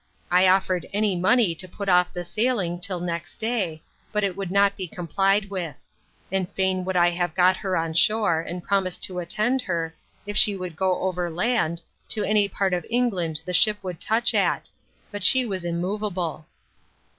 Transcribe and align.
I 0.31 0.47
offered 0.47 0.87
any 0.91 1.15
money 1.15 1.53
to 1.53 1.67
put 1.67 1.87
off 1.87 2.11
the 2.11 2.25
sailing 2.25 2.79
till 2.79 2.99
next 2.99 3.35
day, 3.35 3.83
but 4.11 4.23
it 4.23 4.35
would 4.35 4.49
not 4.49 4.75
be 4.75 4.87
complied 4.87 5.51
with; 5.51 5.85
and 6.31 6.51
fain 6.53 6.83
would 6.85 6.95
I 6.95 7.11
have 7.11 7.35
got 7.35 7.57
her 7.57 7.77
on 7.77 7.93
shore, 7.93 8.41
and 8.41 8.63
promised 8.63 9.03
to 9.03 9.19
attend 9.19 9.61
her, 9.61 9.93
if 10.25 10.35
she 10.35 10.55
would 10.55 10.75
go 10.75 11.01
over 11.03 11.29
land, 11.29 11.83
to 12.09 12.23
any 12.23 12.47
part 12.47 12.73
of 12.73 12.83
England 12.89 13.41
the 13.45 13.53
ship 13.53 13.77
would 13.83 14.01
touch 14.01 14.33
at. 14.33 14.71
But 15.11 15.23
she 15.23 15.45
was 15.45 15.63
immovable. 15.63 16.47